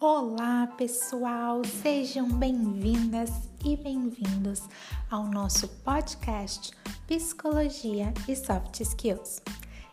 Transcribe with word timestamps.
Olá, 0.00 0.68
pessoal! 0.78 1.60
Sejam 1.64 2.28
bem-vindas 2.28 3.32
e 3.64 3.76
bem-vindos 3.76 4.62
ao 5.10 5.24
nosso 5.24 5.66
podcast 5.66 6.70
Psicologia 7.08 8.14
e 8.28 8.36
Soft 8.36 8.78
Skills. 8.78 9.42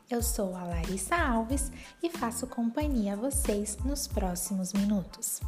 Eu 0.07 0.21
sou 0.21 0.55
a 0.55 0.63
Larissa 0.63 1.15
Alves 1.15 1.71
e 2.03 2.11
faço 2.11 2.45
companhia 2.45 3.13
a 3.13 3.15
vocês 3.15 3.79
nos 3.83 4.05
próximos 4.05 4.73
minutos. 4.73 5.41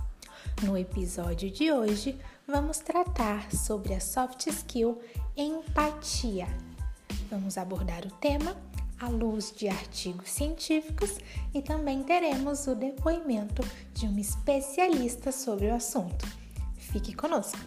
No 0.64 0.76
episódio 0.76 1.52
de 1.52 1.72
hoje, 1.72 2.20
vamos 2.48 2.80
tratar 2.80 3.52
sobre 3.52 3.94
a 3.94 4.00
soft 4.00 4.48
skill 4.48 5.00
empatia. 5.36 6.48
Vamos 7.30 7.60
abordar 7.60 8.08
o 8.08 8.12
tema 8.12 8.58
à 9.00 9.08
luz 9.10 9.54
de 9.56 9.68
artigos 9.68 10.30
científicos 10.30 11.18
e 11.54 11.62
também 11.62 12.04
teremos 12.04 12.68
o 12.68 12.76
depoimento 12.76 13.62
de 13.94 14.08
uma 14.08 14.20
especialista 14.20 15.32
sobre 15.32 15.68
o 15.68 15.76
assunto. 15.76 16.26
Fique 16.76 17.14
conosco! 17.14 17.58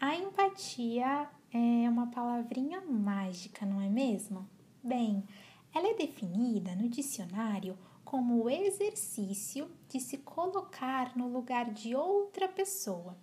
A 0.00 0.16
empatia 0.16 1.28
é 1.52 1.88
uma 1.88 2.08
palavrinha 2.10 2.80
mágica, 2.80 3.66
não 3.66 3.80
é 3.80 3.88
mesmo? 3.88 4.48
Bem, 4.82 5.24
ela 5.74 5.88
é 5.88 5.94
definida 5.94 6.74
no 6.74 6.88
dicionário 6.88 7.78
como 8.04 8.42
o 8.42 8.50
exercício 8.50 9.70
de 9.88 10.00
se 10.00 10.18
colocar 10.18 11.16
no 11.16 11.28
lugar 11.28 11.70
de 11.70 11.94
outra 11.94 12.48
pessoa. 12.48 13.16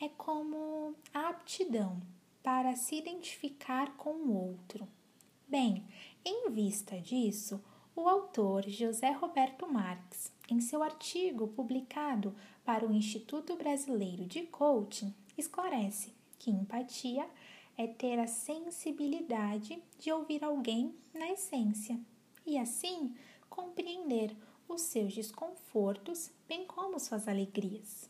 É 0.00 0.08
como 0.10 0.94
a 1.14 1.30
aptidão 1.30 2.02
para 2.46 2.76
se 2.76 2.94
identificar 2.94 3.96
com 3.96 4.12
o 4.12 4.50
outro. 4.50 4.86
Bem, 5.48 5.84
em 6.24 6.48
vista 6.48 6.96
disso, 7.00 7.60
o 7.92 8.08
autor 8.08 8.68
José 8.68 9.10
Roberto 9.10 9.66
Marques, 9.66 10.32
em 10.48 10.60
seu 10.60 10.80
artigo 10.80 11.48
publicado 11.48 12.36
para 12.64 12.86
o 12.86 12.92
Instituto 12.92 13.56
Brasileiro 13.56 14.26
de 14.26 14.44
Coaching, 14.44 15.12
esclarece 15.36 16.14
que 16.38 16.52
empatia 16.52 17.28
é 17.76 17.88
ter 17.88 18.16
a 18.20 18.28
sensibilidade 18.28 19.82
de 19.98 20.12
ouvir 20.12 20.44
alguém 20.44 20.94
na 21.12 21.28
essência 21.32 21.98
e, 22.46 22.56
assim, 22.56 23.12
compreender 23.50 24.36
os 24.68 24.82
seus 24.82 25.12
desconfortos, 25.12 26.30
bem 26.46 26.64
como 26.64 27.00
suas 27.00 27.26
alegrias. 27.26 28.08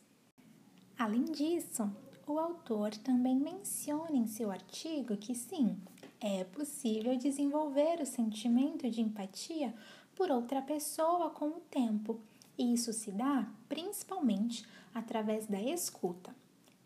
Além 0.95 1.23
disso, 1.23 1.91
o 2.27 2.37
autor 2.37 2.93
também 2.97 3.39
menciona 3.39 4.17
em 4.17 4.27
seu 4.27 4.51
artigo 4.51 5.15
que 5.15 5.33
sim, 5.33 5.77
é 6.19 6.43
possível 6.43 7.15
desenvolver 7.15 8.01
o 8.01 8.05
sentimento 8.05 8.89
de 8.89 9.01
empatia 9.01 9.73
por 10.13 10.29
outra 10.29 10.61
pessoa 10.61 11.29
com 11.29 11.47
o 11.47 11.61
tempo, 11.71 12.19
e 12.57 12.73
isso 12.73 12.91
se 12.91 13.11
dá 13.11 13.49
principalmente 13.69 14.67
através 14.93 15.47
da 15.47 15.61
escuta. 15.61 16.35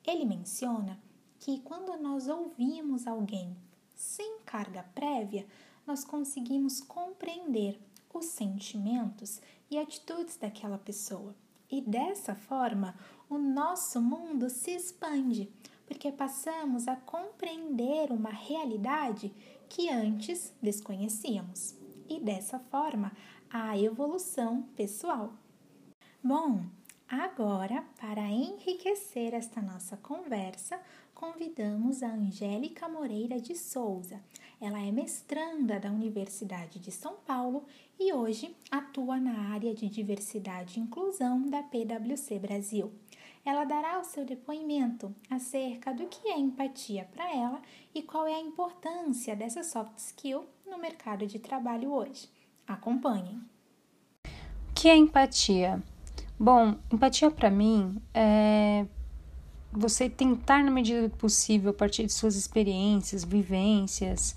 Ele 0.06 0.26
menciona 0.26 1.00
que 1.40 1.60
quando 1.62 2.00
nós 2.00 2.28
ouvimos 2.28 3.08
alguém 3.08 3.56
sem 3.96 4.40
carga 4.46 4.84
prévia, 4.94 5.48
nós 5.88 6.04
conseguimos 6.04 6.82
compreender 6.82 7.80
os 8.14 8.26
sentimentos 8.26 9.42
e 9.72 9.80
atitudes 9.80 10.38
daquela 10.38 10.78
pessoa. 10.78 11.34
E 11.72 11.80
dessa 11.80 12.36
forma, 12.36 12.94
o 13.30 13.38
nosso 13.38 14.02
mundo 14.02 14.50
se 14.50 14.72
expande, 14.72 15.50
porque 15.88 16.12
passamos 16.12 16.86
a 16.86 16.98
compreender 16.98 18.12
uma 18.12 18.30
realidade 18.30 19.34
que 19.70 19.90
antes 19.90 20.54
desconhecíamos. 20.62 21.74
E 22.10 22.20
dessa 22.20 22.60
forma, 22.60 23.14
a 23.50 23.78
evolução 23.78 24.64
pessoal. 24.76 25.34
Bom, 26.22 26.66
agora, 27.20 27.84
para 28.00 28.22
enriquecer 28.22 29.34
esta 29.34 29.62
nossa 29.62 29.98
conversa, 29.98 30.80
convidamos 31.14 32.02
a 32.02 32.08
Angélica 32.08 32.88
Moreira 32.88 33.38
de 33.40 33.54
Souza. 33.54 34.22
Ela 34.62 34.80
é 34.80 34.92
mestranda 34.94 35.78
da 35.78 35.92
Universidade 35.92 36.80
de 36.80 36.90
São 36.90 37.16
Paulo 37.26 37.66
e 38.00 38.14
hoje 38.14 38.56
atua 38.72 39.20
na 39.20 39.52
área 39.52 39.74
de 39.76 39.90
diversidade 39.90 40.80
e 40.80 40.84
inclusão 40.84 41.50
da 41.50 41.62
PwC 41.62 42.40
Brasil. 42.40 42.94
Ela 43.44 43.66
dará 43.66 44.00
o 44.00 44.06
seu 44.06 44.24
depoimento 44.24 45.14
acerca 45.30 45.94
do 45.94 46.08
que 46.08 46.30
é 46.30 46.40
empatia 46.40 47.10
para 47.12 47.30
ela 47.36 47.62
e 47.94 48.02
qual 48.02 48.26
é 48.26 48.36
a 48.36 48.40
importância 48.40 49.36
dessa 49.36 49.64
soft 49.64 49.98
skill 49.98 50.46
no 50.66 50.78
mercado 50.78 51.28
de 51.28 51.40
trabalho 51.40 51.92
hoje. 51.92 52.30
Acompanhem. 52.66 53.42
O 54.70 54.74
que 54.74 54.88
é 54.88 54.96
empatia? 54.96 55.84
Bom, 56.44 56.74
empatia 56.92 57.30
para 57.30 57.52
mim 57.52 58.02
é 58.16 58.88
você 59.72 60.10
tentar, 60.10 60.64
na 60.64 60.72
medida 60.72 61.08
do 61.08 61.16
possível, 61.16 61.70
a 61.70 61.74
partir 61.74 62.08
de 62.08 62.12
suas 62.12 62.36
experiências, 62.36 63.24
vivências, 63.24 64.36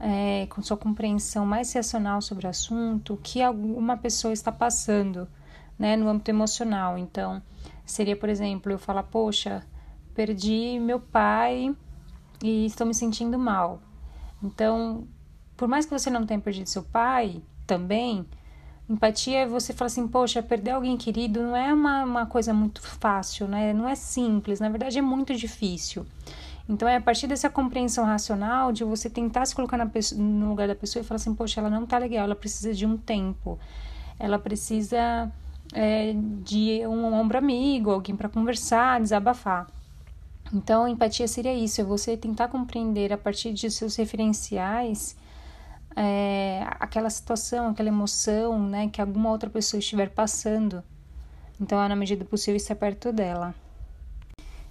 é, 0.00 0.46
com 0.46 0.62
sua 0.62 0.78
compreensão 0.78 1.44
mais 1.44 1.70
racional 1.74 2.22
sobre 2.22 2.46
o 2.46 2.48
assunto, 2.48 3.20
que 3.22 3.42
alguma 3.42 3.94
pessoa 3.94 4.32
está 4.32 4.50
passando, 4.50 5.28
né, 5.78 5.98
no 5.98 6.08
âmbito 6.08 6.30
emocional. 6.30 6.96
Então, 6.96 7.42
seria, 7.84 8.16
por 8.16 8.30
exemplo, 8.30 8.72
eu 8.72 8.78
falar, 8.78 9.02
poxa, 9.02 9.62
perdi 10.14 10.78
meu 10.80 10.98
pai 10.98 11.76
e 12.42 12.64
estou 12.64 12.86
me 12.86 12.94
sentindo 12.94 13.38
mal. 13.38 13.82
Então, 14.42 15.06
por 15.58 15.68
mais 15.68 15.84
que 15.84 15.92
você 15.92 16.08
não 16.08 16.24
tenha 16.24 16.40
perdido 16.40 16.70
seu 16.70 16.84
pai, 16.84 17.42
também, 17.66 18.26
Empatia 18.88 19.38
é 19.40 19.46
você 19.46 19.72
falar 19.72 19.86
assim, 19.86 20.06
poxa, 20.06 20.42
perder 20.42 20.72
alguém 20.72 20.96
querido 20.96 21.42
não 21.42 21.56
é 21.56 21.72
uma, 21.72 22.04
uma 22.04 22.26
coisa 22.26 22.52
muito 22.52 22.82
fácil, 22.82 23.48
né? 23.48 23.72
Não 23.72 23.88
é 23.88 23.94
simples, 23.94 24.60
na 24.60 24.68
verdade 24.68 24.98
é 24.98 25.02
muito 25.02 25.34
difícil. 25.34 26.04
Então 26.68 26.86
é 26.86 26.96
a 26.96 27.00
partir 27.00 27.26
dessa 27.26 27.48
compreensão 27.48 28.04
racional 28.04 28.72
de 28.72 28.84
você 28.84 29.08
tentar 29.08 29.46
se 29.46 29.54
colocar 29.54 29.84
pessoa, 29.86 30.20
no 30.20 30.50
lugar 30.50 30.68
da 30.68 30.74
pessoa 30.74 31.02
e 31.02 31.04
falar 31.06 31.16
assim, 31.16 31.34
poxa, 31.34 31.60
ela 31.60 31.70
não 31.70 31.86
tá 31.86 31.96
legal, 31.98 32.24
ela 32.24 32.34
precisa 32.34 32.74
de 32.74 32.84
um 32.84 32.96
tempo, 32.96 33.58
ela 34.18 34.38
precisa 34.38 35.30
é, 35.72 36.14
de 36.42 36.86
um 36.86 37.12
ombro 37.14 37.38
amigo, 37.38 37.90
alguém 37.90 38.14
para 38.14 38.28
conversar, 38.28 39.00
desabafar. 39.00 39.66
Então, 40.52 40.86
empatia 40.86 41.26
seria 41.26 41.54
isso, 41.54 41.80
é 41.80 41.84
você 41.84 42.16
tentar 42.16 42.48
compreender 42.48 43.12
a 43.12 43.18
partir 43.18 43.52
de 43.52 43.70
seus 43.70 43.96
referenciais 43.96 45.16
é, 45.96 46.66
aquela 46.80 47.10
situação, 47.10 47.68
aquela 47.68 47.88
emoção, 47.88 48.58
né, 48.68 48.88
que 48.88 49.00
alguma 49.00 49.30
outra 49.30 49.48
pessoa 49.48 49.78
estiver 49.78 50.10
passando. 50.10 50.82
Então, 51.60 51.82
é 51.82 51.88
na 51.88 51.96
medida 51.96 52.24
do 52.24 52.28
possível 52.28 52.56
estar 52.56 52.74
perto 52.74 53.12
dela. 53.12 53.54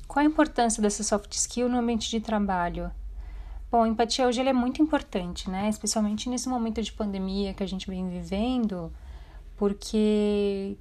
Qual 0.07 0.23
a 0.23 0.27
importância 0.27 0.81
dessa 0.81 1.03
soft 1.03 1.33
skill 1.33 1.69
no 1.69 1.79
ambiente 1.79 2.09
de 2.09 2.19
trabalho? 2.19 2.91
Bom, 3.71 3.87
empatia 3.87 4.27
hoje 4.27 4.41
é 4.41 4.53
muito 4.53 4.81
importante, 4.81 5.49
né? 5.49 5.67
Especialmente 5.67 6.29
nesse 6.29 6.47
momento 6.47 6.81
de 6.81 6.91
pandemia 6.93 7.53
que 7.55 7.63
a 7.63 7.67
gente 7.67 7.89
vem 7.89 8.07
vivendo, 8.07 8.93
porque 9.57 10.77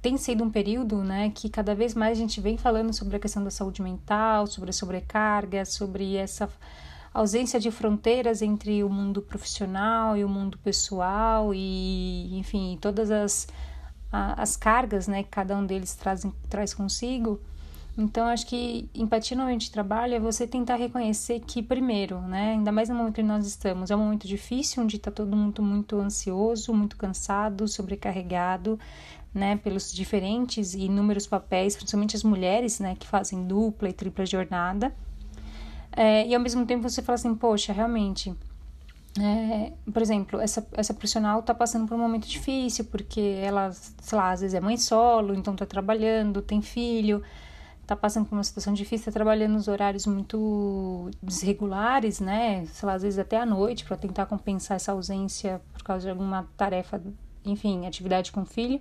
tem 0.00 0.16
sido 0.16 0.42
um 0.42 0.50
período, 0.50 1.04
né, 1.04 1.30
que 1.30 1.48
cada 1.48 1.74
vez 1.74 1.94
mais 1.94 2.18
a 2.18 2.20
gente 2.20 2.40
vem 2.40 2.56
falando 2.56 2.92
sobre 2.92 3.16
a 3.16 3.18
questão 3.20 3.44
da 3.44 3.50
saúde 3.50 3.80
mental, 3.80 4.46
sobre 4.46 4.70
a 4.70 4.72
sobrecarga, 4.72 5.64
sobre 5.64 6.16
essa 6.16 6.50
ausência 7.12 7.60
de 7.60 7.70
fronteiras 7.70 8.42
entre 8.42 8.82
o 8.82 8.88
mundo 8.88 9.20
profissional 9.20 10.16
e 10.16 10.24
o 10.24 10.28
mundo 10.28 10.58
pessoal 10.58 11.52
e, 11.54 12.38
enfim, 12.38 12.78
todas 12.80 13.10
as, 13.10 13.48
as 14.10 14.56
cargas 14.56 15.06
né, 15.06 15.22
que 15.22 15.28
cada 15.28 15.56
um 15.56 15.66
deles 15.66 15.94
traz, 15.94 16.26
traz 16.48 16.72
consigo. 16.72 17.40
Então, 17.96 18.26
acho 18.26 18.46
que 18.46 18.88
empatia 18.94 19.36
no 19.36 19.42
ambiente 19.42 19.66
de 19.66 19.70
trabalho 19.70 20.14
é 20.14 20.18
você 20.18 20.46
tentar 20.46 20.76
reconhecer 20.76 21.40
que, 21.40 21.62
primeiro, 21.62 22.20
né, 22.22 22.52
ainda 22.52 22.72
mais 22.72 22.88
no 22.88 22.94
momento 22.94 23.16
que 23.16 23.22
nós 23.22 23.46
estamos, 23.46 23.90
é 23.90 23.96
um 23.96 23.98
momento 23.98 24.26
difícil, 24.26 24.82
onde 24.82 24.96
está 24.96 25.10
todo 25.10 25.36
mundo 25.36 25.62
muito 25.62 26.00
ansioso, 26.00 26.72
muito 26.72 26.96
cansado, 26.96 27.68
sobrecarregado, 27.68 28.80
né, 29.34 29.56
pelos 29.56 29.92
diferentes 29.92 30.72
e 30.72 30.84
inúmeros 30.84 31.26
papéis, 31.26 31.76
principalmente 31.76 32.16
as 32.16 32.24
mulheres, 32.24 32.80
né, 32.80 32.96
que 32.98 33.06
fazem 33.06 33.46
dupla 33.46 33.90
e 33.90 33.92
tripla 33.92 34.24
jornada. 34.24 34.94
É, 35.96 36.26
e 36.26 36.34
ao 36.34 36.40
mesmo 36.40 36.64
tempo 36.66 36.88
você 36.88 37.02
fala 37.02 37.14
assim, 37.14 37.34
poxa, 37.34 37.72
realmente, 37.72 38.34
é, 39.20 39.72
por 39.92 40.00
exemplo, 40.00 40.40
essa, 40.40 40.66
essa 40.72 40.94
profissional 40.94 41.40
está 41.40 41.54
passando 41.54 41.86
por 41.86 41.94
um 41.94 41.98
momento 41.98 42.26
difícil, 42.26 42.86
porque 42.86 43.20
ela, 43.42 43.70
sei 43.72 44.18
lá, 44.18 44.30
às 44.30 44.40
vezes 44.40 44.54
é 44.54 44.60
mãe 44.60 44.76
solo, 44.76 45.34
então 45.34 45.52
está 45.52 45.66
trabalhando, 45.66 46.40
tem 46.40 46.62
filho, 46.62 47.22
está 47.82 47.94
passando 47.94 48.26
por 48.26 48.34
uma 48.34 48.44
situação 48.44 48.72
difícil, 48.72 48.98
está 48.98 49.12
trabalhando 49.12 49.52
nos 49.52 49.68
horários 49.68 50.06
muito 50.06 51.10
desregulares, 51.22 52.20
né? 52.20 52.64
Sei 52.66 52.86
lá, 52.86 52.94
às 52.94 53.02
vezes 53.02 53.18
até 53.18 53.38
à 53.38 53.44
noite, 53.44 53.84
para 53.84 53.96
tentar 53.96 54.26
compensar 54.26 54.76
essa 54.76 54.92
ausência 54.92 55.60
por 55.74 55.82
causa 55.82 56.06
de 56.06 56.10
alguma 56.10 56.48
tarefa, 56.56 57.02
enfim, 57.44 57.86
atividade 57.86 58.32
com 58.32 58.46
filho. 58.46 58.80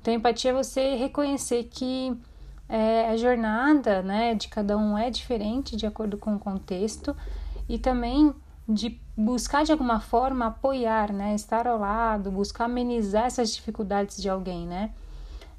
Então, 0.00 0.12
empatia 0.12 0.50
é 0.50 0.54
você 0.54 0.96
reconhecer 0.96 1.64
que 1.64 2.16
é, 2.70 3.08
a 3.10 3.16
jornada 3.16 4.00
né, 4.00 4.34
de 4.34 4.48
cada 4.48 4.78
um 4.78 4.96
é 4.96 5.10
diferente 5.10 5.76
de 5.76 5.86
acordo 5.86 6.16
com 6.16 6.36
o 6.36 6.38
contexto 6.38 7.16
e 7.68 7.78
também 7.78 8.32
de 8.68 9.00
buscar 9.16 9.64
de 9.64 9.72
alguma 9.72 10.00
forma 10.00 10.46
apoiar, 10.46 11.12
né? 11.12 11.34
Estar 11.34 11.66
ao 11.66 11.78
lado, 11.78 12.30
buscar 12.30 12.66
amenizar 12.66 13.24
essas 13.24 13.52
dificuldades 13.52 14.22
de 14.22 14.28
alguém, 14.28 14.66
né? 14.66 14.92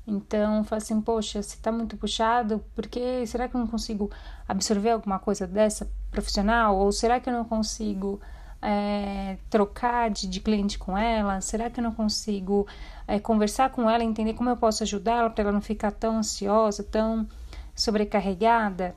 Então, 0.08 0.64
fala 0.64 0.82
assim, 0.82 1.00
poxa, 1.00 1.44
se 1.44 1.58
tá 1.60 1.72
muito 1.72 1.96
puxado, 1.98 2.64
porque 2.74 3.26
será 3.28 3.48
que 3.48 3.56
eu 3.56 3.60
não 3.60 3.68
consigo 3.68 4.10
absorver 4.48 4.92
alguma 4.92 5.20
coisa 5.20 5.46
dessa 5.46 5.90
profissional? 6.10 6.78
Ou 6.78 6.92
será 6.92 7.20
que 7.20 7.30
eu 7.30 7.34
não 7.34 7.44
consigo 7.44 8.20
é, 8.62 9.38
trocar 9.50 10.10
de, 10.10 10.28
de, 10.28 10.40
cliente 10.40 10.78
com 10.78 10.98
ela? 10.98 11.42
Será 11.42 11.70
que 11.70 11.80
eu 11.80 11.84
não 11.84 11.92
consigo 11.92 12.68
é, 13.08 13.20
conversar 13.20 13.72
com 13.72 13.90
ela, 13.90 14.04
entender 14.04 14.34
como 14.34 14.50
eu 14.50 14.58
posso 14.58 14.84
ajudá-la 14.84 15.30
para 15.30 15.44
ela 15.44 15.52
não 15.52 15.62
ficar 15.62 15.92
tão 15.92 16.18
ansiosa, 16.18 16.84
tão 16.84 17.28
sobrecarregada? 17.76 18.96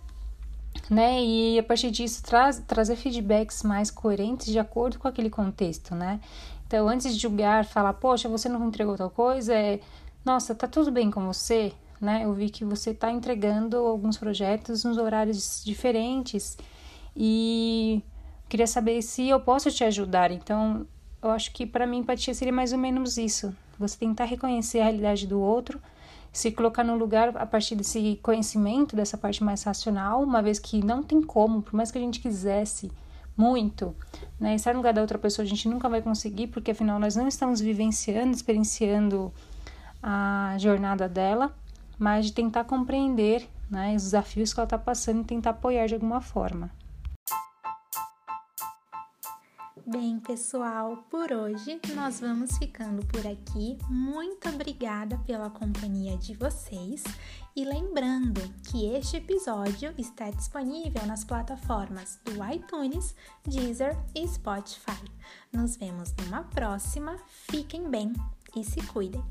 Né? 0.90 1.22
E 1.22 1.58
a 1.58 1.62
partir 1.62 1.90
disso, 1.90 2.22
traz, 2.22 2.58
trazer 2.66 2.96
feedbacks 2.96 3.62
mais 3.62 3.90
coerentes 3.90 4.46
de 4.46 4.58
acordo 4.58 4.98
com 4.98 5.08
aquele 5.08 5.30
contexto, 5.30 5.94
né? 5.94 6.20
Então, 6.66 6.88
antes 6.88 7.14
de 7.14 7.20
julgar, 7.20 7.64
falar, 7.64 7.92
poxa, 7.94 8.28
você 8.28 8.48
não 8.48 8.66
entregou 8.66 8.96
tal 8.96 9.08
coisa, 9.08 9.54
é 9.54 9.80
nossa, 10.24 10.54
tá 10.54 10.66
tudo 10.66 10.90
bem 10.90 11.10
com 11.10 11.26
você? 11.26 11.72
Né? 12.00 12.24
Eu 12.24 12.32
vi 12.32 12.48
que 12.48 12.64
você 12.64 12.90
está 12.90 13.10
entregando 13.10 13.76
alguns 13.76 14.16
projetos 14.16 14.82
nos 14.82 14.96
horários 14.96 15.62
diferentes 15.64 16.56
e 17.14 18.02
queria 18.48 18.66
saber 18.66 19.02
se 19.02 19.28
eu 19.28 19.40
posso 19.40 19.70
te 19.70 19.84
ajudar. 19.84 20.30
Então, 20.30 20.86
eu 21.22 21.30
acho 21.30 21.52
que 21.52 21.66
para 21.66 21.86
mim 21.86 21.98
empatia 21.98 22.34
seria 22.34 22.52
mais 22.52 22.72
ou 22.72 22.78
menos 22.78 23.16
isso. 23.16 23.54
Você 23.78 23.98
tentar 23.98 24.24
reconhecer 24.24 24.80
a 24.80 24.84
realidade 24.84 25.26
do 25.26 25.40
outro, 25.40 25.80
se 26.32 26.50
colocar 26.50 26.84
no 26.84 26.96
lugar 26.96 27.36
a 27.36 27.46
partir 27.46 27.76
desse 27.76 28.18
conhecimento, 28.22 28.94
dessa 28.94 29.16
parte 29.16 29.42
mais 29.42 29.62
racional, 29.62 30.22
uma 30.22 30.42
vez 30.42 30.58
que 30.58 30.84
não 30.84 31.02
tem 31.02 31.22
como, 31.22 31.62
por 31.62 31.74
mais 31.74 31.90
que 31.90 31.98
a 31.98 32.00
gente 32.00 32.20
quisesse 32.20 32.90
muito, 33.36 33.94
né, 34.38 34.54
estar 34.54 34.72
no 34.72 34.78
lugar 34.78 34.92
da 34.92 35.00
outra 35.00 35.18
pessoa 35.18 35.44
a 35.44 35.48
gente 35.48 35.68
nunca 35.68 35.88
vai 35.88 36.00
conseguir, 36.00 36.48
porque 36.48 36.70
afinal 36.70 37.00
nós 37.00 37.16
não 37.16 37.26
estamos 37.26 37.60
vivenciando, 37.60 38.32
experienciando 38.32 39.32
a 40.02 40.56
jornada 40.58 41.08
dela, 41.08 41.52
mas 41.98 42.26
de 42.26 42.32
tentar 42.32 42.64
compreender 42.64 43.48
né, 43.70 43.94
os 43.96 44.02
desafios 44.02 44.52
que 44.52 44.60
ela 44.60 44.66
está 44.66 44.78
passando 44.78 45.22
e 45.22 45.24
tentar 45.24 45.50
apoiar 45.50 45.86
de 45.86 45.94
alguma 45.94 46.20
forma. 46.20 46.70
Bem, 49.86 50.18
pessoal, 50.18 51.04
por 51.10 51.30
hoje 51.30 51.78
nós 51.94 52.18
vamos 52.18 52.56
ficando 52.56 53.04
por 53.06 53.26
aqui. 53.26 53.76
Muito 53.90 54.48
obrigada 54.48 55.18
pela 55.26 55.50
companhia 55.50 56.16
de 56.16 56.34
vocês 56.34 57.04
e 57.54 57.66
lembrando 57.66 58.40
que 58.70 58.86
este 58.86 59.18
episódio 59.18 59.92
está 59.98 60.30
disponível 60.30 61.04
nas 61.06 61.22
plataformas 61.22 62.18
do 62.24 62.32
iTunes, 62.50 63.14
Deezer 63.46 63.94
e 64.14 64.26
Spotify. 64.26 65.04
Nos 65.52 65.76
vemos 65.76 66.14
numa 66.24 66.44
próxima. 66.44 67.18
Fiquem 67.50 67.90
bem 67.90 68.10
e 68.56 68.64
se 68.64 68.80
cuidem. 68.86 69.22